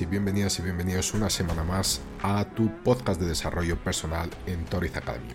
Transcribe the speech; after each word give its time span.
Y 0.00 0.06
bienvenidas 0.06 0.58
y 0.58 0.62
bienvenidos 0.62 1.12
una 1.12 1.28
semana 1.28 1.64
más 1.64 2.00
a 2.22 2.46
tu 2.46 2.72
podcast 2.82 3.20
de 3.20 3.26
desarrollo 3.26 3.76
personal 3.76 4.30
en 4.46 4.64
Toriz 4.64 4.96
Academy. 4.96 5.34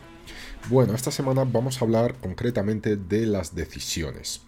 Bueno, 0.67 0.95
esta 0.95 1.11
semana 1.11 1.43
vamos 1.43 1.79
a 1.79 1.85
hablar 1.85 2.15
concretamente 2.15 2.95
de 2.95 3.27
las 3.27 3.53
decisiones. 3.53 4.41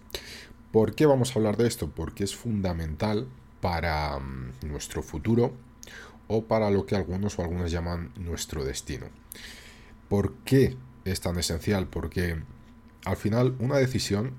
¿Por 0.72 0.96
qué 0.96 1.06
vamos 1.06 1.30
a 1.30 1.40
hablar 1.40 1.58
de 1.58 1.68
esto? 1.68 1.92
Porque 1.92 2.24
es 2.24 2.36
fundamental 2.36 3.28
para 3.62 4.18
mm, 4.18 4.68
nuestro 4.68 5.04
futuro 5.04 5.54
o 6.28 6.46
para 6.46 6.72
lo 6.72 6.88
que 6.88 6.96
algunos 6.96 7.38
o 7.38 7.44
algunas 7.44 7.72
llaman 7.72 8.12
nuestro 8.18 8.66
destino. 8.66 9.08
¿Por 10.08 10.34
qué 10.46 10.76
es 11.06 11.22
tan 11.22 11.38
esencial? 11.38 11.88
Porque 11.88 12.42
al 13.06 13.18
final 13.18 13.56
una 13.60 13.78
decisión 13.78 14.32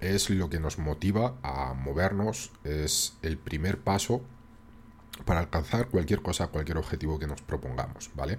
es 0.00 0.30
lo 0.30 0.48
que 0.48 0.60
nos 0.60 0.78
motiva 0.78 1.34
a 1.42 1.74
movernos, 1.74 2.52
es 2.64 3.14
el 3.22 3.36
primer 3.36 3.78
paso 3.78 4.22
para 5.24 5.40
alcanzar 5.40 5.88
cualquier 5.88 6.22
cosa, 6.22 6.48
cualquier 6.48 6.78
objetivo 6.78 7.18
que 7.18 7.26
nos 7.26 7.40
propongamos, 7.42 8.10
¿vale? 8.14 8.38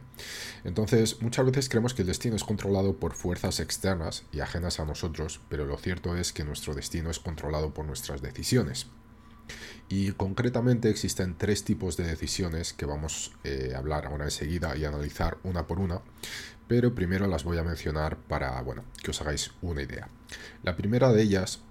Entonces, 0.63 1.21
muchas 1.21 1.45
veces 1.45 1.69
creemos 1.69 1.93
que 1.93 2.01
el 2.01 2.07
destino 2.07 2.35
es 2.35 2.43
controlado 2.43 2.97
por 2.97 3.13
fuerzas 3.13 3.59
externas 3.59 4.23
y 4.31 4.41
ajenas 4.41 4.79
a 4.79 4.85
nosotros, 4.85 5.41
pero 5.49 5.65
lo 5.65 5.77
cierto 5.77 6.15
es 6.17 6.33
que 6.33 6.43
nuestro 6.43 6.73
destino 6.73 7.09
es 7.09 7.19
controlado 7.19 7.73
por 7.73 7.85
nuestras 7.85 8.21
decisiones. 8.21 8.87
Y 9.87 10.11
concretamente 10.13 10.89
existen 10.89 11.37
tres 11.37 11.63
tipos 11.63 11.95
de 11.95 12.05
decisiones 12.05 12.73
que 12.73 12.87
vamos 12.87 13.33
eh, 13.43 13.73
a 13.75 13.77
hablar 13.77 14.07
ahora 14.07 14.25
enseguida 14.25 14.75
y 14.75 14.83
analizar 14.83 15.37
una 15.43 15.67
por 15.67 15.79
una, 15.79 16.01
pero 16.67 16.95
primero 16.95 17.27
las 17.27 17.43
voy 17.43 17.59
a 17.59 17.63
mencionar 17.63 18.17
para, 18.17 18.59
bueno, 18.61 18.83
que 19.03 19.11
os 19.11 19.21
hagáis 19.21 19.51
una 19.61 19.83
idea. 19.83 20.09
La 20.63 20.75
primera 20.75 21.11
de 21.13 21.21
ellas 21.21 21.61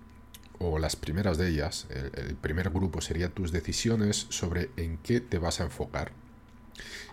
o 0.58 0.78
las 0.78 0.97
primeras 0.97 1.38
de 1.38 1.48
ellas, 1.48 1.86
el, 1.91 2.36
primer 2.36 2.70
grupo 2.70 3.00
sería 3.00 3.28
tus 3.28 3.52
decisiones 3.52 4.27
sobre 4.28 4.70
en 4.77 4.98
qué 4.98 5.20
te 5.20 5.38
vas 5.38 5.61
a 5.61 5.64
enfocar. 5.64 6.12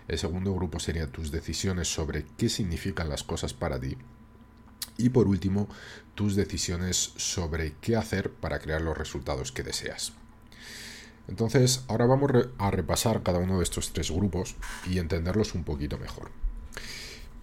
El 0.08 0.18
segundo 0.18 0.54
grupo 0.54 0.80
sería 0.80 1.08
tus 1.08 1.32
decisiones 1.32 1.88
sobre 1.88 2.26
qué 2.38 2.50
significan 2.50 3.10
las 3.10 3.24
cosas 3.24 3.54
para 3.54 3.80
ti. 3.80 3.98
Y 4.98 5.10
por 5.10 5.28
último, 5.28 5.68
tus 6.16 6.36
decisiones 6.36 7.14
sobre 7.16 7.74
qué 7.82 7.96
hacer 7.96 8.32
para 8.32 8.60
crear 8.60 8.82
los 8.82 8.98
resultados 8.98 9.52
que 9.52 9.64
deseas. 9.64 10.14
Entonces, 11.28 11.84
ahora 11.88 12.06
vamos 12.06 12.32
a 12.58 12.72
repasar 12.72 13.24
cada 13.24 13.40
uno 13.40 13.58
de 13.58 13.64
estos 13.64 13.94
tres 13.94 14.12
grupos 14.12 14.56
y 14.90 14.98
entenderlos 14.98 15.56
un 15.56 15.64
poquito 15.64 15.98
mejor. 15.98 16.30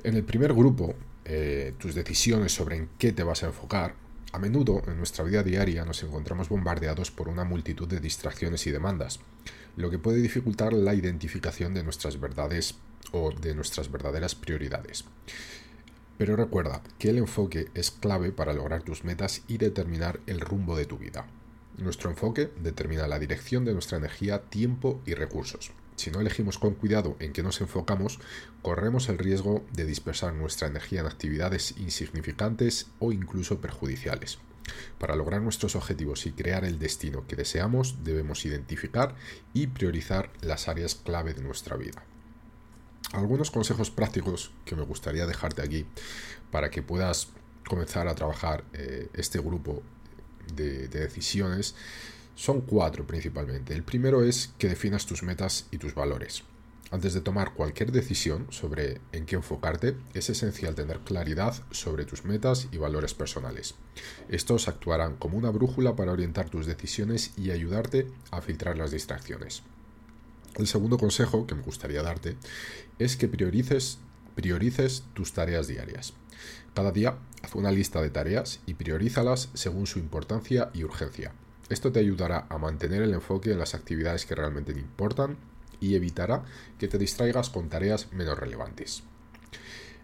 En 0.05 0.15
el 0.15 0.25
primer 0.25 0.53
grupo, 0.53 0.95
eh, 1.25 1.75
tus 1.79 1.95
decisiones 1.95 2.53
sobre 2.53 2.77
en 2.77 2.89
qué 2.99 3.13
te 3.13 3.23
vas 3.23 3.43
a 3.43 3.47
enfocar, 3.47 3.95
a 4.33 4.39
menudo 4.39 4.83
en 4.87 4.99
nuestra 4.99 5.25
vida 5.25 5.43
diaria 5.43 5.85
nos 5.85 6.03
encontramos 6.03 6.49
bombardeados 6.49 7.11
por 7.11 7.29
una 7.29 7.45
multitud 7.45 7.89
de 7.89 8.01
distracciones 8.01 8.67
y 8.67 8.71
demandas, 8.71 9.21
lo 9.77 9.91
que 9.91 9.99
puede 9.99 10.21
dificultar 10.21 10.73
la 10.73 10.95
identificación 10.95 11.73
de 11.75 11.83
nuestras 11.83 12.21
verdades 12.21 12.75
o 13.13 13.31
de 13.33 13.55
nuestras 13.55 13.91
verdaderas 13.91 14.35
prioridades. 14.35 15.05
Pero 16.19 16.37
recuerda 16.37 16.83
que 16.99 17.11
el 17.11 17.19
enfoque 17.19 17.69
es 17.75 17.91
clave 17.91 18.33
para 18.33 18.53
lograr 18.53 18.83
tus 18.83 19.05
metas 19.05 19.43
y 19.49 19.57
determinar 19.57 20.21
el 20.27 20.41
rumbo 20.41 20.77
de 20.77 20.85
tu 20.85 20.99
vida. 20.99 21.27
Nuestro 21.79 22.11
enfoque 22.11 22.51
determina 22.61 23.07
la 23.07 23.21
dirección 23.21 23.65
de 23.65 23.73
nuestra 23.73 23.99
energía, 23.99 24.43
tiempo 24.43 25.01
y 25.07 25.15
recursos. 25.15 25.71
Si 25.99 26.13
no 26.13 26.21
elegimos 26.21 26.59
con 26.59 26.75
cuidado 26.75 27.17
en 27.19 27.33
qué 27.33 27.43
nos 27.43 27.61
enfocamos, 27.61 28.21
corremos 28.63 29.09
el 29.09 29.19
riesgo 29.19 29.65
de 29.73 29.85
dispersar 29.85 30.33
nuestra 30.33 30.69
energía 30.69 31.01
en 31.01 31.07
actividades 31.07 31.75
insignificantes 31.77 32.87
o 33.01 33.11
incluso 33.11 33.61
perjudiciales. 33.61 34.39
Para 35.01 35.17
lograr 35.17 35.43
nuestros 35.43 35.75
objetivos 35.75 36.25
y 36.27 36.33
crear 36.33 36.65
el 36.65 36.79
destino 36.79 37.27
que 37.27 37.35
deseamos, 37.35 38.05
debemos 38.05 38.45
identificar 38.45 39.17
y 39.53 39.67
priorizar 39.67 40.31
las 40.41 40.69
áreas 40.69 40.95
clave 40.95 41.35
de 41.35 41.43
nuestra 41.43 41.77
vida. 41.77 42.05
Algunos 43.13 43.51
consejos 43.51 43.91
prácticos 43.91 44.53
que 44.65 44.77
me 44.77 44.83
gustaría 44.83 45.27
dejarte 45.27 45.63
aquí 45.63 45.85
para 46.53 46.71
que 46.71 46.81
puedas 46.81 47.27
comenzar 47.67 48.07
a 48.07 48.15
trabajar 48.15 48.63
eh, 48.73 49.09
este 49.15 49.41
grupo 49.41 49.83
de 50.55 50.87
decisiones 50.87 51.75
son 52.39 52.61
cuatro 52.61 53.05
principalmente. 53.05 53.75
El 53.75 53.83
primero 53.83 54.23
es 54.23 54.55
que 54.59 54.69
definas 54.69 55.07
tus 55.07 55.25
metas 55.25 55.67
y 55.73 55.79
tus 55.79 55.97
valores. 55.97 56.45
Antes 56.93 57.13
de 57.13 57.21
tomar 57.21 57.53
cualquier 57.53 57.91
decisión 57.91 58.47
sobre 58.51 59.01
en 59.11 59.27
qué 59.27 59.35
enfocarte, 59.35 59.97
es 60.15 60.31
esencial 60.31 60.77
tener 60.77 61.01
claridad 61.01 61.53
sobre 61.73 62.05
tus 62.05 62.25
metas 62.25 62.69
y 62.71 62.77
valores 62.79 63.13
personales. 63.13 63.75
Estos 64.29 64.69
actuarán 64.69 65.17
como 65.17 65.37
una 65.37 65.51
brújula 65.51 65.97
para 65.97 66.13
orientar 66.13 66.49
tus 66.49 66.65
decisiones 66.65 67.33
y 67.37 67.51
ayudarte 67.51 68.07
a 68.31 68.41
filtrar 68.41 68.79
las 68.79 68.93
distracciones. 68.93 69.65
El 70.55 70.69
segundo 70.69 70.97
consejo 70.97 71.45
que 71.45 71.57
me 71.57 71.63
gustaría 71.63 72.05
darte 72.05 72.37
es 73.01 73.17
que 73.17 73.27
priorices, 73.27 73.99
priorices 74.37 75.03
tus 75.13 75.33
tareas 75.33 75.67
diarias. 75.67 76.15
Cada 76.73 76.93
día 76.93 77.19
haz 77.43 77.57
una 77.57 77.73
lista 77.73 78.01
de 78.01 78.11
tareas 78.11 78.61
y 78.65 78.75
priorízalas 78.75 79.49
según 79.55 79.89
su 79.89 79.99
importancia 79.99 80.71
y 80.73 80.85
urgencia. 80.85 81.33
Esto 81.69 81.93
te 81.93 82.01
ayudará 82.01 82.47
a 82.49 82.59
mantener 82.59 83.03
el 83.03 83.13
enfoque 83.13 83.53
en 83.53 83.59
las 83.59 83.75
actividades 83.75 84.25
que 84.25 84.35
realmente 84.35 84.73
te 84.73 84.81
importan 84.81 85.37
y 85.81 85.95
evitará 85.95 86.45
que 86.79 86.89
te 86.89 86.99
distraigas 86.99 87.51
con 87.51 87.69
tareas 87.69 88.13
menos 88.13 88.39
relevantes. 88.39 89.03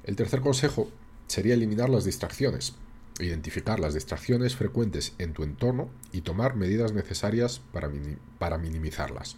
El 0.05 0.17
tercer 0.17 0.41
consejo 0.41 0.91
sería 1.27 1.55
eliminar 1.55 1.89
las 1.89 2.05
distracciones, 2.05 2.75
identificar 3.19 3.81
las 3.81 3.95
distracciones 3.95 4.57
frecuentes 4.57 5.15
en 5.19 5.33
tu 5.33 5.43
entorno 5.43 5.89
y 6.13 6.21
tomar 6.21 6.57
medidas 6.57 6.93
necesarias 6.93 7.61
para, 7.73 8.59
minimizarlas. 8.59 9.37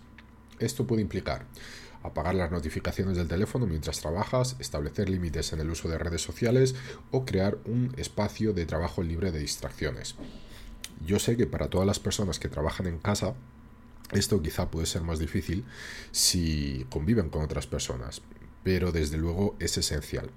Esto 0.59 0.87
puede 0.87 1.03
implicar 1.03 1.47
apagar 2.03 2.37
las 2.37 2.53
notificaciones 2.53 3.17
del 3.17 3.27
teléfono 3.27 3.67
mientras 3.67 4.01
trabajas, 4.01 4.55
establecer 4.61 5.09
límites 5.09 5.53
en 5.53 5.61
el 5.61 5.71
uso 5.71 5.89
de 5.89 5.99
redes 5.99 6.23
sociales 6.23 6.77
o 7.11 7.25
crear 7.25 7.59
un 7.65 7.93
espacio 7.97 8.53
de 8.53 8.65
trabajo 8.65 9.03
libre 9.03 9.33
de 9.33 9.41
distracciones. 9.41 10.15
Yo 11.05 11.19
sé 11.19 11.37
que 11.37 11.47
para 11.47 11.69
todas 11.69 11.87
las 11.87 11.99
personas 11.99 12.39
que 12.39 12.49
trabajan 12.49 12.87
en 12.87 12.99
casa, 12.99 13.35
esto 14.13 14.41
quizá 14.41 14.71
puede 14.71 14.87
ser 14.87 15.03
más 15.03 15.19
difícil 15.19 15.65
si 16.13 16.87
conviven 16.91 17.29
con 17.29 17.43
otras 17.43 17.67
personas, 17.67 18.23
pero 18.63 18.93
desde 18.93 19.17
luego 19.17 19.57
es 19.59 19.77
esencial. 19.79 20.31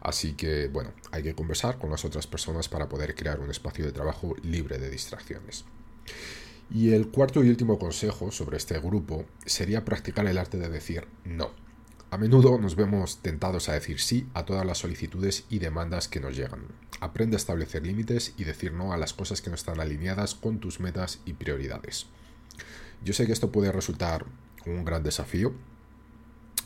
Así 0.00 0.34
que, 0.34 0.68
bueno, 0.68 0.92
hay 1.12 1.22
que 1.22 1.34
conversar 1.34 1.78
con 1.78 1.90
las 1.90 2.04
otras 2.04 2.26
personas 2.26 2.68
para 2.68 2.88
poder 2.88 3.14
crear 3.14 3.40
un 3.40 3.50
espacio 3.50 3.84
de 3.84 3.92
trabajo 3.92 4.36
libre 4.42 4.78
de 4.78 4.90
distracciones. 4.90 5.64
Y 6.70 6.92
el 6.92 7.08
cuarto 7.08 7.42
y 7.44 7.48
último 7.48 7.78
consejo 7.78 8.30
sobre 8.30 8.56
este 8.56 8.78
grupo 8.78 9.24
sería 9.46 9.84
practicar 9.84 10.26
el 10.26 10.38
arte 10.38 10.58
de 10.58 10.68
decir 10.68 11.06
no. 11.24 11.63
A 12.14 12.16
menudo 12.16 12.58
nos 12.58 12.76
vemos 12.76 13.18
tentados 13.22 13.68
a 13.68 13.72
decir 13.72 13.98
sí 13.98 14.28
a 14.34 14.44
todas 14.44 14.64
las 14.64 14.78
solicitudes 14.78 15.46
y 15.50 15.58
demandas 15.58 16.06
que 16.06 16.20
nos 16.20 16.36
llegan. 16.36 16.60
Aprende 17.00 17.34
a 17.34 17.38
establecer 17.38 17.84
límites 17.84 18.34
y 18.36 18.44
decir 18.44 18.72
no 18.72 18.92
a 18.92 18.96
las 18.96 19.12
cosas 19.12 19.42
que 19.42 19.50
no 19.50 19.56
están 19.56 19.80
alineadas 19.80 20.36
con 20.36 20.60
tus 20.60 20.78
metas 20.78 21.18
y 21.26 21.32
prioridades. 21.32 22.06
Yo 23.04 23.14
sé 23.14 23.26
que 23.26 23.32
esto 23.32 23.50
puede 23.50 23.72
resultar 23.72 24.26
un 24.64 24.84
gran 24.84 25.02
desafío. 25.02 25.54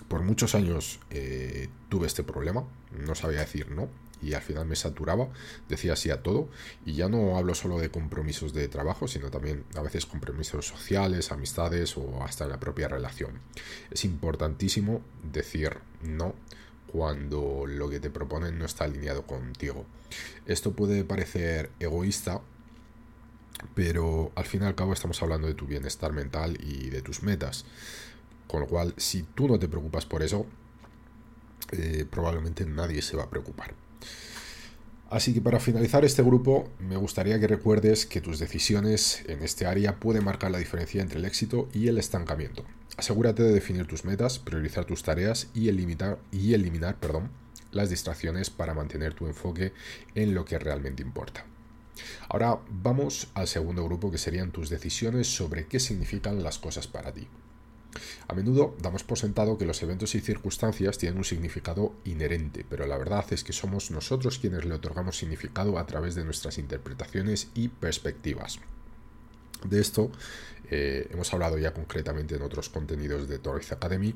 Por 0.09 0.21
muchos 0.21 0.55
años 0.55 1.01
eh, 1.09 1.71
tuve 1.89 2.09
este 2.09 2.25
problema, 2.25 2.65
no 2.93 3.15
sabía 3.15 3.41
decir 3.41 3.71
no, 3.71 3.89
y 4.23 4.35
al 4.35 4.43
final 4.43 4.67
me 4.67 4.77
saturaba, 4.77 5.29
decía 5.69 5.97
sí 5.97 6.11
a 6.11 6.23
todo 6.23 6.49
y 6.85 6.95
ya 6.95 7.09
no 7.09 7.37
hablo 7.37 7.55
solo 7.55 7.79
de 7.79 7.91
compromisos 7.91 8.53
de 8.53 8.69
trabajo, 8.69 9.09
sino 9.09 9.31
también 9.31 9.65
a 9.77 9.83
veces 9.83 10.07
compromisos 10.07 10.67
sociales, 10.67 11.33
amistades 11.33 11.97
o 11.97 12.23
hasta 12.23 12.47
la 12.47 12.61
propia 12.61 12.89
relación. 12.89 13.41
Es 13.91 14.05
importantísimo 14.05 15.03
decir 15.33 15.79
no 16.03 16.35
cuando 16.87 17.65
lo 17.67 17.89
que 17.91 18.01
te 18.01 18.11
proponen 18.11 18.59
no 18.59 18.65
está 18.65 18.85
alineado 18.85 19.27
contigo. 19.27 19.85
Esto 20.47 20.73
puede 20.73 21.05
parecer 21.05 21.71
egoísta, 21.79 22.41
pero 23.75 24.33
al 24.35 24.45
fin 24.45 24.63
y 24.63 24.67
al 24.67 24.75
cabo 24.75 24.93
estamos 24.93 25.23
hablando 25.23 25.47
de 25.47 25.55
tu 25.55 25.67
bienestar 25.67 26.13
mental 26.13 26.57
y 26.61 26.91
de 26.91 27.03
tus 27.03 27.23
metas. 27.23 27.65
Con 28.47 28.61
lo 28.61 28.67
cual, 28.67 28.95
si 28.97 29.23
tú 29.23 29.47
no 29.47 29.59
te 29.59 29.69
preocupas 29.69 30.07
por 30.07 30.23
eso, 30.23 30.47
eh, 31.73 32.07
probablemente 32.11 32.65
nadie 32.65 33.03
se 33.03 33.17
va 33.17 33.25
a 33.25 33.31
preocupar. 33.31 33.75
Así 35.11 35.33
que 35.33 35.41
para 35.41 35.59
finalizar 35.59 36.05
este 36.05 36.23
grupo, 36.23 36.69
me 36.79 36.99
gustaría 36.99 37.41
que 37.41 37.47
recuerdes 37.47 38.05
que 38.05 38.21
tus 38.21 38.39
decisiones 38.39 39.23
en 39.27 39.43
este 39.43 39.65
área 39.65 39.99
pueden 39.99 40.25
marcar 40.25 40.51
la 40.51 40.59
diferencia 40.59 41.01
entre 41.01 41.19
el 41.19 41.25
éxito 41.25 41.69
y 41.73 41.89
el 41.89 41.97
estancamiento. 41.97 42.65
Asegúrate 42.99 43.43
de 43.43 43.53
definir 43.53 43.87
tus 43.87 44.05
metas, 44.05 44.39
priorizar 44.39 44.85
tus 44.85 45.03
tareas 45.03 45.49
y 45.55 45.69
eliminar, 45.69 46.19
y 46.31 46.53
eliminar 46.53 46.97
las 47.73 47.89
distracciones 47.89 48.51
para 48.51 48.75
mantener 48.75 49.15
tu 49.15 49.27
enfoque 49.27 49.73
en 50.15 50.35
lo 50.35 50.45
que 50.45 50.59
realmente 50.59 51.03
importa. 51.03 51.47
Ahora 52.29 52.59
vamos 52.69 53.29
al 53.35 53.49
segundo 53.49 53.85
grupo 53.85 54.11
que 54.11 54.19
serían 54.19 54.51
tus 54.53 54.69
decisiones 54.69 55.27
sobre 55.27 55.67
qué 55.67 55.81
significan 55.81 56.43
las 56.43 56.59
cosas 56.59 56.87
para 56.87 57.13
ti. 57.13 57.29
A 58.27 58.35
menudo 58.35 58.77
damos 58.81 59.03
por 59.03 59.19
sentado 59.19 59.59
que 59.59 59.67
los 59.67 59.83
eventos 59.83 60.15
y 60.15 60.21
circunstancias 60.21 60.99
tienen 60.99 61.19
un 61.19 61.25
significado 61.25 61.95
inherente, 62.05 62.65
pero 62.69 62.87
la 62.87 62.99
verdad 62.99 63.25
es 63.31 63.45
que 63.45 63.53
somos 63.53 63.91
nosotros 63.91 64.39
quienes 64.39 64.65
le 64.65 64.75
otorgamos 64.75 65.19
significado 65.19 65.79
a 65.79 65.87
través 65.87 66.15
de 66.15 66.25
nuestras 66.25 66.59
interpretaciones 66.59 67.49
y 67.55 67.69
perspectivas. 67.69 68.61
De 69.65 69.81
esto 69.81 70.13
eh, 70.71 71.09
hemos 71.11 71.33
hablado 71.33 71.59
ya 71.59 71.73
concretamente 71.73 72.37
en 72.37 72.43
otros 72.43 72.69
contenidos 72.69 73.29
de 73.29 73.39
Torres 73.39 73.73
Academy, 73.73 74.15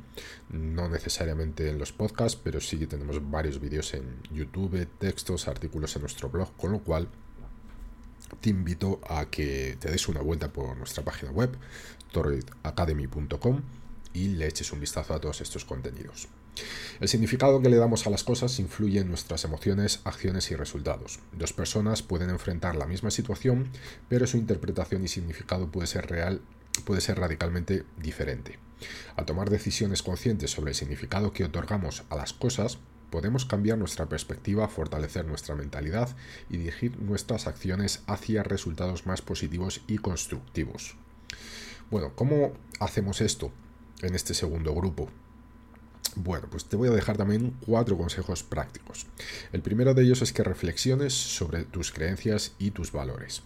no 0.51 0.89
necesariamente 0.89 1.69
en 1.69 1.79
los 1.79 1.93
podcasts, 1.93 2.39
pero 2.43 2.61
sí 2.61 2.79
que 2.79 2.87
tenemos 2.87 3.31
varios 3.31 3.59
vídeos 3.59 3.95
en 3.95 4.05
YouTube, 4.31 4.87
textos, 4.99 5.49
artículos 5.49 5.97
en 5.97 6.03
nuestro 6.03 6.29
blog, 6.29 6.57
con 6.57 6.73
lo 6.73 6.81
cual 6.81 7.09
te 8.41 8.51
invito 8.51 9.01
a 9.09 9.27
que 9.27 9.77
te 9.79 9.91
des 9.91 10.09
una 10.09 10.21
vuelta 10.21 10.53
por 10.53 10.77
nuestra 10.77 11.05
página 11.05 11.31
web, 11.33 11.57
torredacademy.com, 12.13 13.63
y 14.15 14.29
le 14.29 14.47
eches 14.47 14.73
un 14.73 14.81
vistazo 14.81 15.15
a 15.15 15.21
todos 15.21 15.41
estos 15.41 15.65
contenidos. 15.65 16.29
El 17.01 17.09
significado 17.09 17.63
que 17.63 17.71
le 17.71 17.77
damos 17.77 18.07
a 18.07 18.11
las 18.11 18.25
cosas 18.25 18.59
influye 18.59 19.01
en 19.01 19.09
nuestras 19.09 19.45
emociones, 19.45 20.01
acciones 20.05 20.51
y 20.51 20.55
resultados. 20.55 21.21
Dos 21.33 21.53
personas 21.53 22.03
pueden 22.03 22.31
enfrentar 22.31 22.77
la 22.77 22.87
misma 22.87 23.11
situación, 23.11 23.71
pero 24.09 24.27
su 24.27 24.37
interpretación 24.37 25.03
y 25.05 25.09
significado 25.09 25.71
puede 25.71 25.87
ser 25.87 26.07
real, 26.07 26.43
puede 26.85 27.01
ser 27.01 27.19
radicalmente 27.19 27.85
diferente. 27.97 28.59
Al 29.17 29.25
tomar 29.25 29.49
decisiones 29.49 30.03
conscientes 30.03 30.51
sobre 30.51 30.73
el 30.73 30.77
significado 30.77 31.33
que 31.33 31.45
otorgamos 31.45 32.05
a 32.11 32.17
las 32.17 32.33
cosas, 32.33 32.79
podemos 33.13 33.45
cambiar 33.45 33.77
nuestra 33.77 34.07
perspectiva, 34.07 34.67
fortalecer 34.69 35.27
nuestra 35.27 35.55
mentalidad 35.55 36.09
y 36.49 36.57
dirigir 36.57 36.99
nuestras 36.99 37.47
acciones 37.47 38.01
hacia 38.07 38.43
resultados 38.43 39.07
más 39.07 39.21
positivos 39.21 39.83
y 39.87 39.99
constructivos. 39.99 40.97
Bueno, 41.91 42.13
¿cómo 42.17 42.55
hacemos 42.81 43.21
esto 43.21 43.53
en 44.01 44.15
este 44.15 44.33
segundo 44.33 44.75
grupo? 44.75 45.11
Bueno, 46.17 46.49
pues 46.51 46.65
te 46.65 46.77
voy 46.77 46.89
a 46.89 46.93
dejar 46.93 47.19
también 47.19 47.55
cuatro 47.67 47.99
consejos 47.99 48.43
prácticos. 48.43 49.07
El 49.53 49.61
primero 49.61 49.93
de 49.93 50.05
ellos 50.05 50.23
es 50.23 50.33
que 50.33 50.43
reflexiones 50.43 51.13
sobre 51.13 51.65
tus 51.65 51.93
creencias 51.93 52.53
y 52.59 52.71
tus 52.71 52.93
valores. 52.93 53.43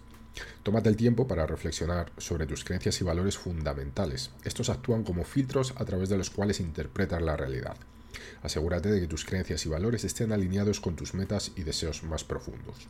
Tómate 0.63 0.89
el 0.89 0.97
tiempo 0.97 1.27
para 1.27 1.47
reflexionar 1.47 2.13
sobre 2.19 2.47
tus 2.47 2.63
creencias 2.63 3.01
y 3.01 3.05
valores 3.05 3.37
fundamentales. 3.37 4.31
Estos 4.45 4.69
actúan 4.69 5.03
como 5.03 5.25
filtros 5.25 5.75
a 5.77 5.85
través 5.85 6.09
de 6.09 6.19
los 6.19 6.31
cuales 6.31 6.61
interpretas 6.61 7.21
la 7.21 7.37
realidad. 7.37 7.77
Asegúrate 8.43 8.91
de 8.91 9.01
que 9.01 9.07
tus 9.07 9.25
creencias 9.25 9.65
y 9.67 9.69
valores 9.69 10.05
estén 10.05 10.33
alineados 10.33 10.81
con 10.81 10.97
tus 10.97 11.15
metas 11.15 11.53
y 11.57 11.63
deseos 11.63 12.03
más 12.03 12.25
profundos. 12.25 12.89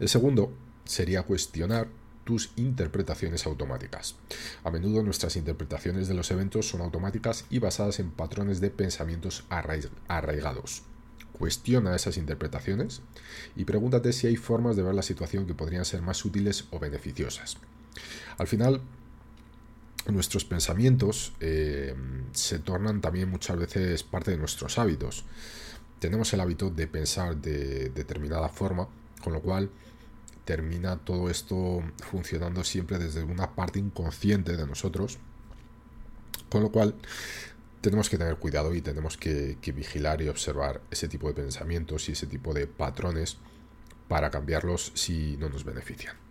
El 0.00 0.08
segundo 0.08 0.52
sería 0.84 1.22
cuestionar 1.22 1.88
tus 2.24 2.50
interpretaciones 2.56 3.46
automáticas. 3.46 4.16
A 4.62 4.70
menudo 4.70 5.02
nuestras 5.02 5.36
interpretaciones 5.36 6.08
de 6.08 6.14
los 6.14 6.30
eventos 6.30 6.68
son 6.68 6.82
automáticas 6.82 7.46
y 7.48 7.58
basadas 7.58 8.00
en 8.00 8.10
patrones 8.10 8.60
de 8.60 8.68
pensamientos 8.70 9.44
arraigados. 9.48 10.82
Cuestiona 11.32 11.96
esas 11.96 12.18
interpretaciones 12.18 13.00
y 13.56 13.64
pregúntate 13.64 14.12
si 14.12 14.26
hay 14.26 14.36
formas 14.36 14.76
de 14.76 14.82
ver 14.82 14.94
la 14.94 15.02
situación 15.02 15.46
que 15.46 15.54
podrían 15.54 15.86
ser 15.86 16.02
más 16.02 16.22
útiles 16.24 16.66
o 16.70 16.78
beneficiosas. 16.78 17.56
Al 18.36 18.46
final, 18.46 18.82
nuestros 20.12 20.44
pensamientos 20.44 21.32
eh, 21.40 21.94
se 22.32 22.58
tornan 22.58 23.00
también 23.00 23.28
muchas 23.28 23.58
veces 23.58 24.02
parte 24.02 24.30
de 24.30 24.38
nuestros 24.38 24.78
hábitos. 24.78 25.24
Tenemos 25.98 26.32
el 26.32 26.40
hábito 26.40 26.70
de 26.70 26.86
pensar 26.86 27.36
de 27.36 27.90
determinada 27.90 28.48
forma, 28.48 28.88
con 29.22 29.32
lo 29.32 29.42
cual 29.42 29.70
termina 30.44 30.96
todo 30.96 31.28
esto 31.28 31.82
funcionando 32.10 32.64
siempre 32.64 32.98
desde 32.98 33.22
una 33.22 33.54
parte 33.54 33.78
inconsciente 33.78 34.56
de 34.56 34.66
nosotros, 34.66 35.18
con 36.48 36.62
lo 36.62 36.70
cual 36.70 36.94
tenemos 37.80 38.08
que 38.08 38.16
tener 38.16 38.36
cuidado 38.36 38.74
y 38.74 38.80
tenemos 38.80 39.16
que, 39.16 39.58
que 39.60 39.72
vigilar 39.72 40.22
y 40.22 40.28
observar 40.28 40.80
ese 40.90 41.08
tipo 41.08 41.28
de 41.28 41.34
pensamientos 41.34 42.08
y 42.08 42.12
ese 42.12 42.26
tipo 42.26 42.54
de 42.54 42.66
patrones 42.66 43.36
para 44.08 44.30
cambiarlos 44.30 44.92
si 44.94 45.36
no 45.36 45.48
nos 45.48 45.64
benefician. 45.64 46.27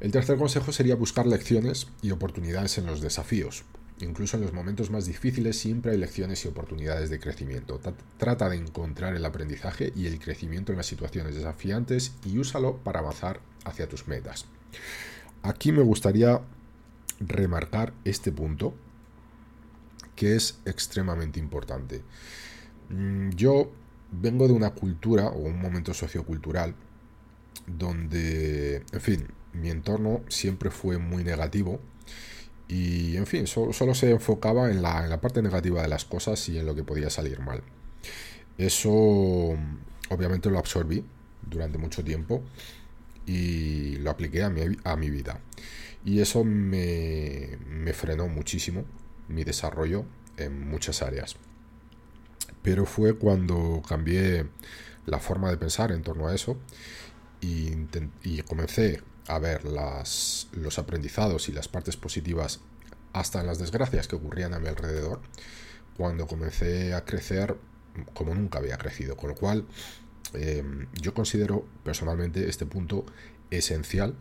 El 0.00 0.12
tercer 0.12 0.36
consejo 0.36 0.72
sería 0.72 0.94
buscar 0.94 1.26
lecciones 1.26 1.88
y 2.02 2.10
oportunidades 2.10 2.76
en 2.78 2.86
los 2.86 3.00
desafíos. 3.00 3.64
Incluso 4.00 4.36
en 4.36 4.42
los 4.42 4.52
momentos 4.52 4.90
más 4.90 5.06
difíciles 5.06 5.58
siempre 5.58 5.92
hay 5.92 5.96
lecciones 5.98 6.44
y 6.44 6.48
oportunidades 6.48 7.08
de 7.08 7.18
crecimiento. 7.18 7.80
Trata 8.18 8.50
de 8.50 8.56
encontrar 8.56 9.14
el 9.14 9.24
aprendizaje 9.24 9.92
y 9.96 10.06
el 10.06 10.18
crecimiento 10.18 10.72
en 10.72 10.78
las 10.78 10.86
situaciones 10.86 11.34
desafiantes 11.34 12.12
y 12.26 12.38
úsalo 12.38 12.76
para 12.76 13.00
avanzar 13.00 13.40
hacia 13.64 13.88
tus 13.88 14.06
metas. 14.06 14.44
Aquí 15.42 15.72
me 15.72 15.82
gustaría 15.82 16.42
remarcar 17.20 17.94
este 18.04 18.32
punto 18.32 18.74
que 20.14 20.36
es 20.36 20.58
extremadamente 20.66 21.40
importante. 21.40 22.02
Mm, 22.90 23.30
yo 23.30 23.70
vengo 24.12 24.46
de 24.46 24.52
una 24.52 24.70
cultura 24.70 25.28
o 25.28 25.38
un 25.38 25.60
momento 25.60 25.94
sociocultural 25.94 26.74
donde, 27.66 28.76
en 28.92 29.00
fin, 29.00 29.26
mi 29.60 29.70
entorno 29.70 30.22
siempre 30.28 30.70
fue 30.70 30.98
muy 30.98 31.24
negativo 31.24 31.80
y, 32.68 33.16
en 33.16 33.26
fin, 33.26 33.46
solo, 33.46 33.72
se 33.94 34.10
enfocaba 34.10 34.70
en 34.70 34.82
la, 34.82 35.04
en 35.04 35.10
la, 35.10 35.20
parte 35.20 35.40
negativa 35.42 35.82
de 35.82 35.88
las 35.88 36.04
cosas 36.04 36.48
y 36.48 36.58
en 36.58 36.66
lo 36.66 36.74
que 36.74 36.82
podía 36.82 37.10
salir 37.10 37.40
mal. 37.40 37.62
Eso, 38.58 38.90
obviamente, 38.90 40.50
lo 40.50 40.58
absorbí 40.58 41.04
durante 41.48 41.78
mucho 41.78 42.02
tiempo 42.02 42.42
y 43.24 43.96
lo 43.98 44.10
apliqué 44.10 44.42
a 44.42 44.50
mi, 44.50 44.62
a 44.84 44.96
mi 44.96 45.10
vida. 45.10 45.40
Y 46.04 46.20
eso 46.20 46.44
me, 46.44 47.58
me 47.68 47.92
frenó 47.92 48.28
muchísimo 48.28 48.84
mi 49.28 49.44
desarrollo 49.44 50.04
en 50.36 50.68
muchas 50.68 51.02
áreas. 51.02 51.36
Pero 52.62 52.84
fue 52.84 53.16
cuando 53.16 53.82
cambié 53.88 54.46
la 55.06 55.20
forma 55.20 55.50
de 55.50 55.56
pensar 55.56 55.92
en 55.92 56.02
torno 56.02 56.26
a 56.26 56.34
eso 56.34 56.56
y, 57.40 57.72
y 58.22 58.42
comencé 58.42 59.02
a 59.28 59.38
ver 59.38 59.64
las, 59.64 60.48
los 60.52 60.78
aprendizados 60.78 61.48
y 61.48 61.52
las 61.52 61.68
partes 61.68 61.96
positivas 61.96 62.60
hasta 63.12 63.40
en 63.40 63.46
las 63.46 63.58
desgracias 63.58 64.08
que 64.08 64.16
ocurrían 64.16 64.52
a 64.54 64.58
mi 64.58 64.68
alrededor, 64.68 65.20
cuando 65.96 66.26
comencé 66.26 66.92
a 66.94 67.04
crecer 67.04 67.56
como 68.12 68.34
nunca 68.34 68.58
había 68.58 68.76
crecido. 68.76 69.16
Con 69.16 69.30
lo 69.30 69.36
cual, 69.36 69.66
em, 70.34 70.86
yo 71.00 71.14
considero 71.14 71.66
personalmente 71.82 72.48
este 72.48 72.66
punto 72.66 73.06
esencial 73.50 74.14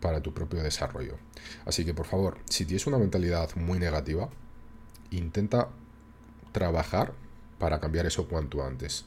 para 0.00 0.20
tu 0.20 0.34
propio 0.34 0.62
desarrollo. 0.62 1.16
Así 1.64 1.84
que 1.84 1.94
por 1.94 2.06
favor, 2.06 2.38
si 2.50 2.66
tienes 2.66 2.86
una 2.86 2.98
mentalidad 2.98 3.54
muy 3.56 3.78
negativa, 3.78 4.28
intenta 5.10 5.70
trabajar 6.52 7.14
para 7.58 7.80
cambiar 7.80 8.04
eso 8.04 8.28
cuanto 8.28 8.62
antes. 8.62 9.06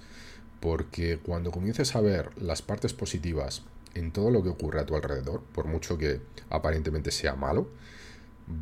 Porque 0.59 1.19
cuando 1.19 1.51
comiences 1.51 1.95
a 1.95 2.01
ver 2.01 2.29
las 2.41 2.61
partes 2.61 2.93
positivas 2.93 3.63
en 3.93 4.11
todo 4.11 4.31
lo 4.31 4.43
que 4.43 4.49
ocurre 4.49 4.79
a 4.79 4.85
tu 4.85 4.95
alrededor, 4.95 5.41
por 5.53 5.65
mucho 5.65 5.97
que 5.97 6.21
aparentemente 6.49 7.11
sea 7.11 7.35
malo, 7.35 7.67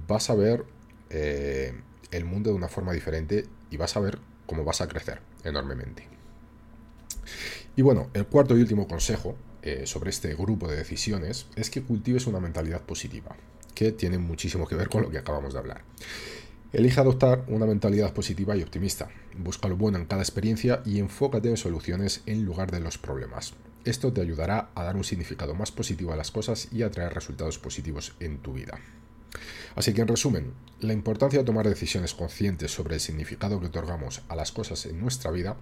vas 0.08 0.30
a 0.30 0.36
ver 0.36 0.66
eh, 1.10 1.74
el 2.12 2.26
mundo 2.26 2.50
de 2.50 2.56
una 2.56 2.68
forma 2.68 2.94
diferente 2.94 3.46
y 3.70 3.78
vas 3.78 3.96
a 3.96 4.00
ver 4.00 4.20
cómo 4.46 4.64
vas 4.64 4.82
a 4.82 4.88
crecer 4.88 5.22
enormemente. 5.44 6.08
Y 7.76 7.82
bueno, 7.82 8.10
el 8.14 8.26
cuarto 8.26 8.58
y 8.58 8.62
último 8.62 8.88
consejo 8.88 9.36
eh, 9.62 9.86
sobre 9.86 10.10
este 10.10 10.34
grupo 10.36 10.68
de 10.68 10.78
decisiones 10.78 11.48
es 11.56 11.70
que 11.70 11.84
cultives 11.84 12.28
una 12.28 12.40
mentalidad 12.40 12.82
positiva, 12.82 13.36
que 13.74 13.92
tiene 13.92 14.18
muchísimo 14.18 14.68
que 14.68 14.76
ver 14.76 14.90
con 14.90 15.02
lo 15.02 15.10
que 15.10 15.18
acabamos 15.18 15.54
de 15.54 15.60
hablar. 15.60 15.82
Elige 16.76 17.00
adoptar 17.00 17.46
una 17.48 17.66
mentalidad 17.66 18.14
positiva 18.14 18.58
y 18.58 18.62
optimista. 18.62 19.10
Busca 19.38 19.70
lo 19.70 19.78
bueno 19.78 19.98
en 19.98 20.06
cada 20.08 20.22
experiencia 20.22 20.82
y 20.84 21.00
enfócate 21.00 21.48
en 21.48 21.56
soluciones 21.56 22.22
en 22.26 22.44
lugar 22.44 22.70
de 22.70 22.82
los 22.82 22.98
problemas. 22.98 23.54
Esto 23.86 24.12
te 24.12 24.20
ayudará 24.20 24.72
a 24.76 24.84
dar 24.84 24.98
un 24.98 25.06
significado 25.06 25.56
más 25.56 25.72
positivo 25.72 26.12
a 26.12 26.18
las 26.18 26.32
cosas 26.32 26.68
y 26.74 26.84
a 26.84 26.92
traer 26.92 27.14
resultados 27.14 27.60
positivos 27.60 28.14
en 28.20 28.40
tu 28.40 28.52
vida. 28.52 28.78
Así 29.78 29.94
que 29.94 30.02
en 30.02 30.10
resumen, 30.10 30.52
la 30.82 30.92
importancia 30.92 31.40
de 31.40 31.46
tomar 31.46 31.66
decisiones 31.66 32.14
conscientes 32.14 32.72
sobre 32.72 32.96
el 32.96 33.00
significado 33.00 33.62
que 33.62 33.68
otorgamos 33.68 34.24
a 34.28 34.36
las 34.36 34.52
cosas 34.52 34.86
en 34.86 35.00
nuestra 35.00 35.32
vida 35.32 35.56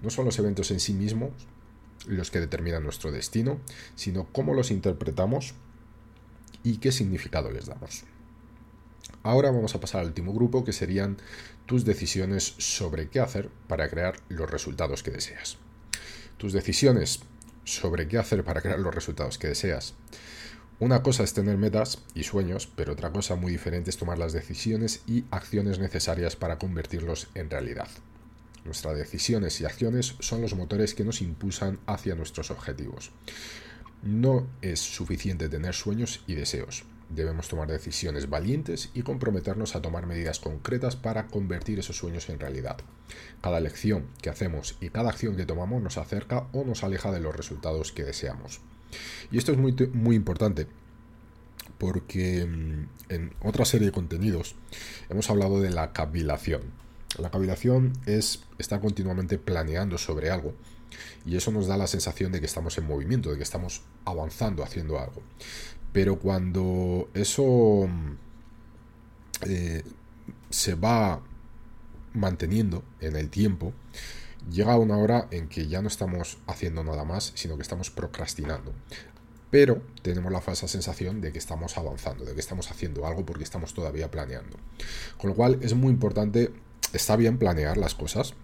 no 0.00 0.08
son 0.08 0.24
los 0.24 0.38
eventos 0.38 0.70
en 0.70 0.80
sí 0.80 0.94
mismos 0.94 1.32
los 2.06 2.30
que 2.30 2.40
determinan 2.40 2.84
nuestro 2.84 3.12
destino, 3.12 3.60
sino 3.96 4.28
cómo 4.32 4.54
los 4.54 4.70
interpretamos 4.70 5.52
y 6.62 6.78
qué 6.78 6.90
significado 6.90 7.50
les 7.50 7.66
damos. 7.66 8.04
Ahora 9.22 9.50
vamos 9.50 9.74
a 9.74 9.80
pasar 9.80 10.00
al 10.00 10.08
último 10.08 10.32
grupo, 10.32 10.64
que 10.64 10.72
serían 10.72 11.16
tus 11.66 11.84
decisiones 11.84 12.54
sobre 12.58 13.08
qué 13.08 13.20
hacer 13.20 13.48
para 13.68 13.88
crear 13.88 14.16
los 14.28 14.50
resultados 14.50 15.02
que 15.02 15.10
deseas. 15.10 15.58
Tus 16.36 16.52
decisiones 16.52 17.20
sobre 17.64 18.08
qué 18.08 18.18
hacer 18.18 18.44
para 18.44 18.60
crear 18.60 18.78
los 18.78 18.94
resultados 18.94 19.38
que 19.38 19.48
deseas. 19.48 19.94
Una 20.80 21.02
cosa 21.02 21.22
es 21.22 21.32
tener 21.32 21.56
metas 21.56 22.02
y 22.14 22.24
sueños, 22.24 22.68
pero 22.74 22.92
otra 22.92 23.12
cosa 23.12 23.36
muy 23.36 23.52
diferente 23.52 23.90
es 23.90 23.96
tomar 23.96 24.18
las 24.18 24.32
decisiones 24.32 25.02
y 25.06 25.24
acciones 25.30 25.78
necesarias 25.78 26.36
para 26.36 26.58
convertirlos 26.58 27.28
en 27.34 27.48
realidad. 27.48 27.88
Nuestras 28.64 28.96
decisiones 28.96 29.60
y 29.60 29.66
acciones 29.66 30.16
son 30.20 30.40
los 30.40 30.54
motores 30.54 30.94
que 30.94 31.04
nos 31.04 31.20
impulsan 31.20 31.78
hacia 31.86 32.14
nuestros 32.14 32.50
objetivos. 32.50 33.12
No 34.02 34.46
es 34.62 34.80
suficiente 34.80 35.48
tener 35.48 35.74
sueños 35.74 36.24
y 36.26 36.34
deseos. 36.34 36.84
Debemos 37.10 37.48
tomar 37.48 37.68
decisiones 37.68 38.28
valientes 38.28 38.90
y 38.94 39.02
comprometernos 39.02 39.76
a 39.76 39.82
tomar 39.82 40.06
medidas 40.06 40.40
concretas 40.40 40.96
para 40.96 41.26
convertir 41.26 41.78
esos 41.78 41.96
sueños 41.96 42.28
en 42.28 42.40
realidad. 42.40 42.78
Cada 43.40 43.58
elección 43.58 44.06
que 44.22 44.30
hacemos 44.30 44.76
y 44.80 44.88
cada 44.88 45.10
acción 45.10 45.36
que 45.36 45.46
tomamos 45.46 45.82
nos 45.82 45.98
acerca 45.98 46.46
o 46.52 46.64
nos 46.64 46.82
aleja 46.82 47.12
de 47.12 47.20
los 47.20 47.36
resultados 47.36 47.92
que 47.92 48.04
deseamos. 48.04 48.60
Y 49.30 49.38
esto 49.38 49.52
es 49.52 49.58
muy, 49.58 49.74
muy 49.92 50.16
importante 50.16 50.66
porque 51.78 52.46
mm, 52.46 53.12
en 53.12 53.34
otra 53.42 53.64
serie 53.64 53.86
de 53.86 53.92
contenidos 53.92 54.54
hemos 55.08 55.28
hablado 55.30 55.60
de 55.60 55.70
la 55.70 55.92
cavilación. 55.92 56.62
La 57.18 57.30
cavilación 57.30 57.92
es 58.06 58.42
estar 58.58 58.80
continuamente 58.80 59.38
planeando 59.38 59.98
sobre 59.98 60.30
algo 60.30 60.54
y 61.26 61.36
eso 61.36 61.50
nos 61.50 61.66
da 61.66 61.76
la 61.76 61.86
sensación 61.86 62.32
de 62.32 62.40
que 62.40 62.46
estamos 62.46 62.78
en 62.78 62.86
movimiento, 62.86 63.30
de 63.30 63.36
que 63.36 63.42
estamos 63.42 63.82
avanzando 64.04 64.62
haciendo 64.62 64.98
algo. 64.98 65.22
Pero 65.94 66.18
cuando 66.18 67.08
eso 67.14 67.88
eh, 69.46 69.84
se 70.50 70.74
va 70.74 71.22
manteniendo 72.12 72.82
en 73.00 73.14
el 73.14 73.30
tiempo, 73.30 73.72
llega 74.50 74.76
una 74.76 74.98
hora 74.98 75.28
en 75.30 75.48
que 75.48 75.68
ya 75.68 75.82
no 75.82 75.88
estamos 75.88 76.38
haciendo 76.48 76.82
nada 76.82 77.04
más, 77.04 77.30
sino 77.36 77.54
que 77.54 77.62
estamos 77.62 77.90
procrastinando. 77.90 78.72
Pero 79.52 79.82
tenemos 80.02 80.32
la 80.32 80.40
falsa 80.40 80.66
sensación 80.66 81.20
de 81.20 81.30
que 81.30 81.38
estamos 81.38 81.78
avanzando, 81.78 82.24
de 82.24 82.34
que 82.34 82.40
estamos 82.40 82.72
haciendo 82.72 83.06
algo 83.06 83.24
porque 83.24 83.44
estamos 83.44 83.72
todavía 83.72 84.10
planeando. 84.10 84.56
Con 85.16 85.30
lo 85.30 85.36
cual 85.36 85.60
es 85.62 85.74
muy 85.74 85.92
importante, 85.92 86.50
está 86.92 87.14
bien 87.14 87.38
planear 87.38 87.76
las 87.76 87.94
cosas, 87.94 88.34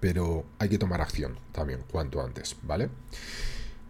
pero 0.00 0.46
hay 0.58 0.70
que 0.70 0.78
tomar 0.78 1.02
acción 1.02 1.38
también 1.52 1.84
cuanto 1.92 2.22
antes, 2.22 2.56
¿vale? 2.62 2.88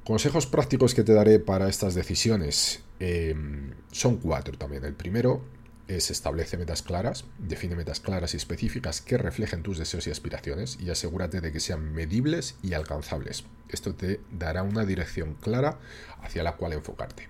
Consejos 0.07 0.47
prácticos 0.47 0.95
que 0.95 1.03
te 1.03 1.15
daré 1.15 1.41
para 1.41 1.69
estas 1.69 1.97
decisiones 1.97 2.81
em, 3.01 3.73
son 3.91 4.19
cuatro 4.19 4.57
también. 4.57 4.85
El 4.85 4.95
primero 4.95 5.43
es 5.89 6.13
establece 6.13 6.57
metas 6.57 6.83
claras, 6.83 7.25
define 7.39 7.75
metas 7.75 7.99
claras 7.99 8.33
y 8.33 8.37
específicas 8.37 9.01
que 9.01 9.19
reflejen 9.19 9.65
tus 9.65 9.79
deseos 9.79 10.07
y 10.07 10.13
aspiraciones 10.13 10.79
y 10.81 10.91
asegúrate 10.91 11.41
de 11.41 11.51
que 11.51 11.59
sean 11.59 11.93
medibles 11.93 12.55
y 12.63 12.75
alcanzables. 12.75 13.47
Esto 13.69 13.97
te 13.97 14.21
dará 14.31 14.63
una 14.63 14.85
dirección 14.85 15.35
clara 15.41 15.81
hacia 16.23 16.45
la 16.45 16.55
cual 16.55 16.75
enfocarte. 16.75 17.29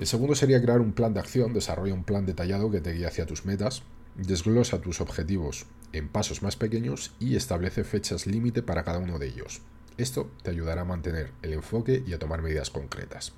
El 0.00 0.08
segundo 0.08 0.34
sería 0.34 0.60
crear 0.60 0.80
un 0.80 0.92
plan 0.92 1.14
de 1.14 1.20
acción, 1.20 1.54
desarrolla 1.54 1.94
un 1.94 2.02
plan 2.02 2.26
detallado 2.26 2.68
que 2.72 2.80
te 2.80 2.94
guíe 2.94 3.06
hacia 3.06 3.26
tus 3.26 3.44
metas, 3.44 3.84
desglosa 4.16 4.80
tus 4.80 5.00
objetivos 5.00 5.66
en 5.92 6.08
pasos 6.08 6.42
más 6.42 6.56
pequeños 6.56 7.12
y 7.20 7.36
establece 7.36 7.84
fechas 7.84 8.26
límite 8.26 8.60
para 8.60 8.82
cada 8.82 8.98
uno 8.98 9.20
de 9.20 9.28
ellos. 9.28 9.62
Esto 9.98 10.30
te 10.42 10.50
ayudará 10.50 10.82
a 10.82 10.86
mantener 10.86 11.32
el 11.42 11.52
enfoque 11.52 12.02
y 12.06 12.12
a 12.12 12.18
tomar 12.18 12.42
medidas 12.42 12.70
concretas. 12.70 13.32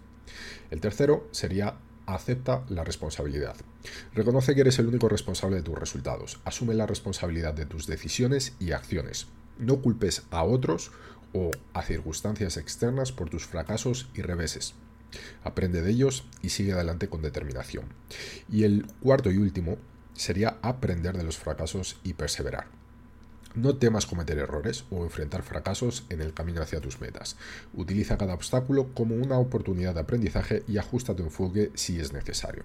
El 0.70 0.80
tercero 0.80 1.28
sería 1.30 1.78
acepta 2.06 2.64
la 2.68 2.84
responsabilidad. 2.84 3.56
Reconoce 4.14 4.54
que 4.54 4.62
eres 4.62 4.78
el 4.78 4.86
único 4.86 5.08
responsable 5.08 5.56
de 5.56 5.62
tus 5.62 5.78
resultados. 5.78 6.40
Asume 6.44 6.74
la 6.74 6.86
responsabilidad 6.86 7.54
de 7.54 7.66
tus 7.66 7.86
decisiones 7.86 8.54
y 8.58 8.72
acciones. 8.72 9.26
No 9.58 9.82
culpes 9.82 10.22
a 10.30 10.44
otros 10.44 10.90
o 11.32 11.50
a 11.74 11.82
circunstancias 11.82 12.56
externas 12.56 13.12
por 13.12 13.28
tus 13.28 13.46
fracasos 13.46 14.08
y 14.14 14.22
reveses. 14.22 14.74
Aprende 15.44 15.82
de 15.82 15.90
ellos 15.90 16.24
y 16.42 16.50
sigue 16.50 16.72
adelante 16.72 17.08
con 17.08 17.22
determinación. 17.22 17.86
Y 18.50 18.64
el 18.64 18.86
cuarto 19.00 19.30
y 19.30 19.38
último 19.38 19.76
sería 20.14 20.58
aprender 20.62 21.16
de 21.16 21.24
los 21.24 21.38
fracasos 21.38 21.98
y 22.02 22.14
perseverar. 22.14 22.66
No 23.54 23.76
temas 23.76 24.06
cometer 24.06 24.38
errores 24.38 24.84
o 24.90 25.04
enfrentar 25.04 25.42
fracasos 25.42 26.04
en 26.10 26.20
el 26.20 26.34
camino 26.34 26.62
hacia 26.62 26.80
tus 26.80 27.00
metas. 27.00 27.36
Utiliza 27.74 28.18
cada 28.18 28.34
obstáculo 28.34 28.92
como 28.94 29.14
una 29.14 29.38
oportunidad 29.38 29.94
de 29.94 30.00
aprendizaje 30.00 30.62
y 30.68 30.78
ajusta 30.78 31.16
tu 31.16 31.22
enfoque 31.22 31.70
si 31.74 31.98
es 31.98 32.12
necesario. 32.12 32.64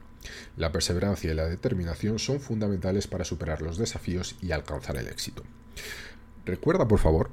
La 0.57 0.71
perseverancia 0.71 1.31
y 1.31 1.35
la 1.35 1.45
determinación 1.45 2.19
son 2.19 2.39
fundamentales 2.39 3.07
para 3.07 3.25
superar 3.25 3.61
los 3.61 3.77
desafíos 3.77 4.35
y 4.41 4.51
alcanzar 4.51 4.97
el 4.97 5.07
éxito. 5.07 5.43
Recuerda, 6.45 6.87
por 6.87 6.99
favor, 6.99 7.29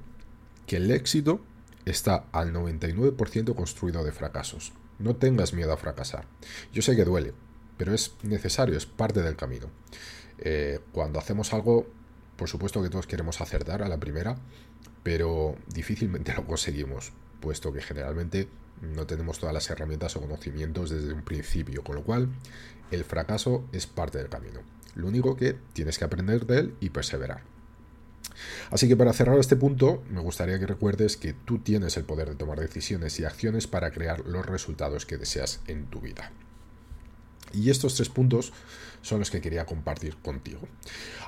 que 0.66 0.76
el 0.76 0.90
éxito 0.90 1.40
está 1.84 2.26
al 2.32 2.52
99% 2.52 3.54
construido 3.54 4.04
de 4.04 4.12
fracasos. 4.12 4.72
No 4.98 5.16
tengas 5.16 5.52
miedo 5.52 5.72
a 5.72 5.76
fracasar. 5.76 6.26
Yo 6.72 6.82
sé 6.82 6.94
que 6.94 7.04
duele, 7.04 7.32
pero 7.76 7.94
es 7.94 8.14
necesario, 8.22 8.76
es 8.76 8.86
parte 8.86 9.22
del 9.22 9.36
camino. 9.36 9.66
Eh, 10.38 10.80
cuando 10.92 11.18
hacemos 11.18 11.52
algo 11.52 11.86
por 12.40 12.48
supuesto 12.48 12.82
que 12.82 12.88
todos 12.88 13.06
queremos 13.06 13.42
acertar 13.42 13.82
a 13.82 13.88
la 13.90 14.00
primera, 14.00 14.34
pero 15.02 15.56
difícilmente 15.74 16.32
lo 16.36 16.46
conseguimos, 16.46 17.12
puesto 17.38 17.70
que 17.70 17.82
generalmente 17.82 18.48
no 18.80 19.06
tenemos 19.06 19.38
todas 19.38 19.52
las 19.52 19.68
herramientas 19.68 20.16
o 20.16 20.22
conocimientos 20.22 20.88
desde 20.88 21.12
un 21.12 21.20
principio, 21.20 21.84
con 21.84 21.96
lo 21.96 22.02
cual 22.02 22.30
el 22.90 23.04
fracaso 23.04 23.68
es 23.72 23.86
parte 23.86 24.16
del 24.16 24.30
camino. 24.30 24.60
Lo 24.94 25.08
único 25.08 25.36
que 25.36 25.54
tienes 25.74 25.98
que 25.98 26.06
aprender 26.06 26.46
de 26.46 26.60
él 26.60 26.74
y 26.80 26.88
perseverar. 26.88 27.42
Así 28.70 28.88
que 28.88 28.96
para 28.96 29.12
cerrar 29.12 29.38
este 29.38 29.56
punto, 29.56 30.02
me 30.08 30.22
gustaría 30.22 30.58
que 30.58 30.66
recuerdes 30.66 31.18
que 31.18 31.34
tú 31.34 31.58
tienes 31.58 31.98
el 31.98 32.04
poder 32.04 32.30
de 32.30 32.36
tomar 32.36 32.58
decisiones 32.58 33.20
y 33.20 33.26
acciones 33.26 33.66
para 33.66 33.90
crear 33.90 34.20
los 34.26 34.46
resultados 34.46 35.04
que 35.04 35.18
deseas 35.18 35.60
en 35.66 35.84
tu 35.88 36.00
vida. 36.00 36.32
Y 37.52 37.68
estos 37.68 37.96
tres 37.96 38.08
puntos 38.08 38.54
son 39.02 39.18
los 39.18 39.30
que 39.30 39.42
quería 39.42 39.66
compartir 39.66 40.16
contigo. 40.16 40.60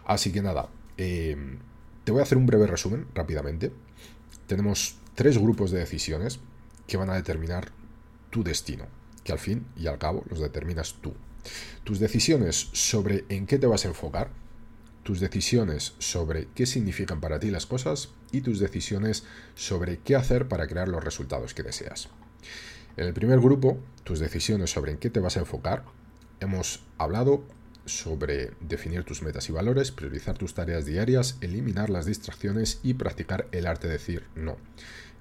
Así 0.06 0.32
que 0.32 0.40
nada, 0.40 0.68
eh, 1.02 1.36
te 2.04 2.12
voy 2.12 2.20
a 2.20 2.22
hacer 2.22 2.38
un 2.38 2.46
breve 2.46 2.66
resumen 2.66 3.06
rápidamente. 3.12 3.72
Tenemos 4.46 4.96
tres 5.14 5.36
grupos 5.36 5.72
de 5.72 5.80
decisiones 5.80 6.38
que 6.86 6.96
van 6.96 7.10
a 7.10 7.14
determinar 7.14 7.72
tu 8.30 8.44
destino, 8.44 8.86
que 9.24 9.32
al 9.32 9.40
fin 9.40 9.66
y 9.76 9.88
al 9.88 9.98
cabo 9.98 10.22
los 10.28 10.38
determinas 10.38 10.94
tú. 11.00 11.14
Tus 11.82 11.98
decisiones 11.98 12.68
sobre 12.72 13.24
en 13.28 13.46
qué 13.46 13.58
te 13.58 13.66
vas 13.66 13.84
a 13.84 13.88
enfocar, 13.88 14.30
tus 15.02 15.18
decisiones 15.18 15.94
sobre 15.98 16.46
qué 16.54 16.66
significan 16.66 17.20
para 17.20 17.40
ti 17.40 17.50
las 17.50 17.66
cosas 17.66 18.10
y 18.30 18.42
tus 18.42 18.60
decisiones 18.60 19.24
sobre 19.56 19.98
qué 19.98 20.14
hacer 20.14 20.46
para 20.46 20.68
crear 20.68 20.86
los 20.86 21.02
resultados 21.02 21.52
que 21.52 21.64
deseas. 21.64 22.08
En 22.96 23.06
el 23.06 23.14
primer 23.14 23.40
grupo, 23.40 23.78
tus 24.04 24.20
decisiones 24.20 24.70
sobre 24.70 24.92
en 24.92 24.98
qué 24.98 25.10
te 25.10 25.18
vas 25.18 25.36
a 25.36 25.40
enfocar, 25.40 25.84
hemos 26.38 26.84
hablado 26.98 27.42
sobre 27.84 28.52
definir 28.60 29.04
tus 29.04 29.22
metas 29.22 29.48
y 29.48 29.52
valores, 29.52 29.90
priorizar 29.90 30.38
tus 30.38 30.54
tareas 30.54 30.86
diarias, 30.86 31.38
eliminar 31.40 31.90
las 31.90 32.06
distracciones 32.06 32.80
y 32.82 32.94
practicar 32.94 33.48
el 33.52 33.66
arte 33.66 33.86
de 33.86 33.94
decir 33.94 34.24
no. 34.34 34.56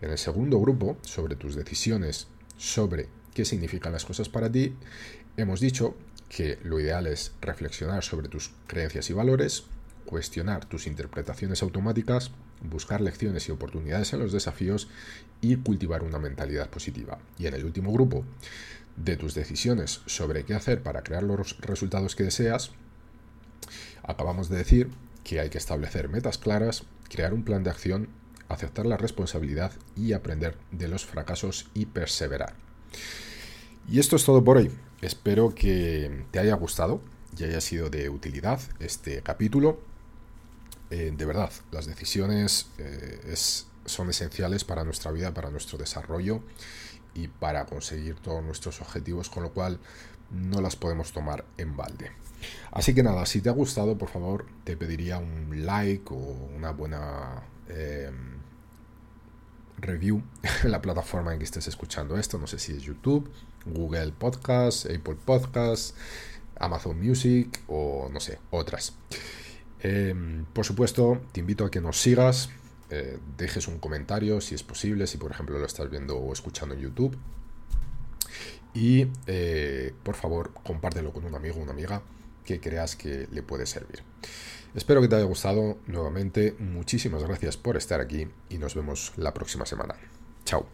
En 0.02 0.12
el 0.12 0.18
segundo 0.18 0.60
grupo, 0.60 0.98
sobre 1.02 1.36
tus 1.36 1.56
decisiones, 1.56 2.28
sobre 2.58 3.08
qué 3.34 3.46
significan 3.46 3.94
las 3.94 4.06
cosas 4.06 4.30
para 4.30 4.52
ti, 4.52 4.76
hemos 5.38 5.60
dicho 5.60 5.96
que 6.30 6.58
lo 6.64 6.80
ideal 6.80 7.08
es 7.08 7.34
reflexionar 7.42 8.04
sobre 8.04 8.30
tus 8.30 8.52
creencias 8.68 9.10
y 9.10 9.14
valores, 9.14 9.66
cuestionar 10.06 10.66
tus 10.66 10.88
interpretaciones 10.88 11.62
automáticas, 11.62 12.32
buscar 12.62 13.02
lecciones 13.02 13.48
y 13.48 13.52
oportunidades 13.52 14.14
en 14.14 14.20
los 14.20 14.32
desafíos 14.32 14.88
y 15.42 15.56
cultivar 15.58 16.04
una 16.04 16.20
mentalidad 16.20 16.70
positiva. 16.70 17.20
Y 17.38 17.48
en 17.48 17.56
el 17.56 17.66
último 17.66 17.92
grupo, 17.92 18.24
de 18.96 19.18
tus 19.18 19.34
decisiones 19.34 20.02
sobre 20.06 20.44
qué 20.44 20.54
hacer 20.54 20.84
para 20.84 21.04
crear 21.04 21.24
los 21.24 21.60
resultados 21.60 22.16
que 22.16 22.24
deseas, 22.24 22.72
acabamos 24.04 24.50
de 24.50 24.58
decir 24.58 24.90
que 25.24 25.40
hay 25.40 25.50
que 25.50 25.58
establecer 25.58 26.10
metas 26.10 26.38
claras, 26.38 26.84
crear 27.10 27.34
un 27.34 27.44
plan 27.44 27.64
de 27.64 27.70
acción, 27.70 28.10
aceptar 28.50 28.86
la 28.86 28.98
responsabilidad 28.98 29.72
y 29.96 30.14
aprender 30.14 30.58
de 30.72 30.88
los 30.88 31.06
fracasos 31.06 31.70
y 31.74 31.86
perseverar. 31.86 32.56
Y 33.90 34.00
esto 34.00 34.16
es 34.16 34.26
todo 34.26 34.44
por 34.44 34.58
hoy. 34.58 34.72
Espero 35.02 35.54
que 35.56 36.26
te 36.32 36.40
haya 36.40 36.56
gustado 36.56 37.02
y 37.38 37.44
haya 37.44 37.62
sido 37.62 37.90
de 37.90 38.10
utilidad 38.10 38.60
este 38.80 39.22
capítulo. 39.22 39.80
Eh, 40.90 41.14
de 41.16 41.26
verdad, 41.26 41.52
las 41.72 41.86
decisiones 41.86 42.68
eh, 42.78 43.34
son 43.86 44.10
esenciales 44.10 44.64
para 44.64 44.84
nuestra 44.84 45.12
vida, 45.12 45.34
para 45.34 45.50
nuestro 45.50 45.78
desarrollo 45.78 46.44
y 47.14 47.28
para 47.28 47.66
conseguir 47.66 48.16
todos 48.16 48.44
nuestros 48.44 48.82
objetivos, 48.82 49.30
con 49.30 49.44
lo 49.44 49.52
cual 49.52 49.80
no 50.32 50.62
las 50.62 50.76
podemos 50.76 51.12
tomar 51.12 51.46
en 51.58 51.76
balde. 51.76 52.12
Así 52.72 52.94
que 52.94 53.04
nada, 53.04 53.26
si 53.26 53.42
te 53.42 53.50
ha 53.50 53.54
gustado, 53.54 53.98
por 53.98 54.10
favor, 54.10 54.46
te 54.64 54.78
pediría 54.78 55.18
un 55.18 55.66
like 55.66 56.06
o 56.14 56.16
una 56.56 56.72
buena 56.72 57.44
em, 57.68 58.38
review 59.78 60.24
en 60.64 60.72
la 60.72 60.82
plataforma 60.82 61.34
en 61.34 61.40
que 61.40 61.46
estés 61.46 61.68
escuchando 61.68 62.18
esto. 62.18 62.38
No 62.38 62.48
sé 62.48 62.60
si 62.60 62.74
es 62.74 62.84
YouTube, 62.84 63.30
Google 63.66 64.14
Podcast, 64.14 64.86
Apple 64.86 65.18
Podcast, 65.24 65.96
Amazon 66.60 67.00
Music 67.00 67.62
o 67.68 68.10
no 68.12 68.20
sé, 68.20 68.40
otras. 68.52 68.94
Em, 69.82 70.46
por 70.46 70.66
supuesto, 70.66 71.22
te 71.32 71.40
invito 71.40 71.66
a 71.66 71.72
que 71.72 71.82
nos 71.82 72.00
sigas, 72.00 72.50
eh, 72.92 73.18
dejes 73.38 73.68
un 73.68 73.80
comentario 73.80 74.42
si 74.42 74.54
es 74.54 74.64
posible, 74.64 75.08
si 75.08 75.18
por 75.18 75.32
ejemplo 75.32 75.58
lo 75.58 75.66
estás 75.66 75.90
viendo 75.90 76.18
o 76.18 76.34
escuchando 76.34 76.76
en 76.76 76.82
YouTube. 76.82 77.18
Y 78.74 79.08
eh, 79.28 79.94
por 80.04 80.16
favor, 80.16 80.52
compártelo 80.64 81.12
con 81.14 81.26
un 81.26 81.36
amigo 81.36 81.56
o 81.58 81.64
una 81.64 81.72
amiga 81.72 82.02
que 82.46 82.60
creas 82.60 82.96
que 82.96 83.28
le 83.32 83.44
puede 83.44 83.66
servir. 83.66 84.04
Espero 84.76 85.02
que 85.02 85.08
te 85.08 85.16
haya 85.16 85.26
gustado 85.26 85.78
nuevamente. 85.88 86.56
Muchísimas 86.60 87.24
gracias 87.24 87.58
por 87.58 87.78
estar 87.78 88.00
aquí 88.00 88.28
y 88.50 88.58
nos 88.58 88.76
vemos 88.76 89.14
la 89.18 89.34
próxima 89.34 89.66
semana. 89.66 89.96
Chao. 90.46 90.68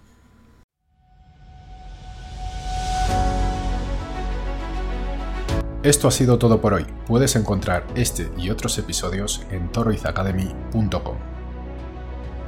Esto 5.83 6.07
ha 6.07 6.11
sido 6.11 6.37
todo 6.37 6.59
por 6.59 6.73
hoy. 6.73 6.85
Puedes 7.05 7.35
encontrar 7.35 7.85
este 7.95 8.29
y 8.37 8.49
otros 8.49 8.77
episodios 8.77 9.45
en 9.51 9.71
toroizacademy.com. 9.71 11.36